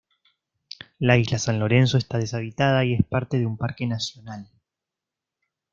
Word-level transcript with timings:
La 0.97 1.19
isla 1.19 1.37
San 1.37 1.59
Lorenzo 1.59 1.95
está 1.99 2.17
deshabitada 2.17 2.83
y 2.85 2.95
es 2.95 3.05
parte 3.05 3.37
de 3.37 3.45
un 3.45 3.55
parque 3.55 3.85
nacional. 3.85 4.49